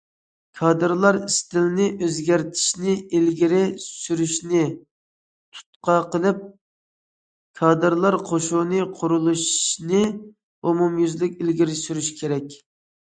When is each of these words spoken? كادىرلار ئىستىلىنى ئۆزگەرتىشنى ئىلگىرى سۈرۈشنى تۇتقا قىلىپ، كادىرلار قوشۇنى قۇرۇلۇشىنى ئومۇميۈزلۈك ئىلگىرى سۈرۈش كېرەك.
كادىرلار 0.59 1.17
ئىستىلىنى 1.25 1.89
ئۆزگەرتىشنى 2.05 2.95
ئىلگىرى 3.17 3.59
سۈرۈشنى 3.83 4.63
تۇتقا 4.79 5.99
قىلىپ، 6.17 6.41
كادىرلار 7.61 8.19
قوشۇنى 8.33 8.83
قۇرۇلۇشىنى 8.97 10.03
ئومۇميۈزلۈك 10.17 11.41
ئىلگىرى 11.45 11.81
سۈرۈش 11.85 12.11
كېرەك. 12.25 12.59